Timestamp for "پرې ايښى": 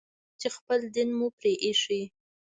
1.37-2.01